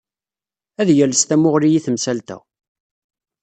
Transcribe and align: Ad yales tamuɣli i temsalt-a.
Ad 0.81 0.89
yales 0.97 1.21
tamuɣli 1.23 1.69
i 1.73 1.79
temsalt-a. 1.85 2.37